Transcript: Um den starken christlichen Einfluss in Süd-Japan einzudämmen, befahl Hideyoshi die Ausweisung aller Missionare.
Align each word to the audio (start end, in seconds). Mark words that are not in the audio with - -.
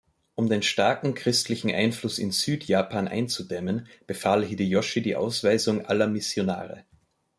Um 0.33 0.49
den 0.49 0.63
starken 0.63 1.13
christlichen 1.13 1.69
Einfluss 1.69 2.17
in 2.17 2.31
Süd-Japan 2.31 3.07
einzudämmen, 3.07 3.87
befahl 4.07 4.43
Hideyoshi 4.43 5.03
die 5.03 5.15
Ausweisung 5.15 5.85
aller 5.85 6.07
Missionare. 6.07 6.85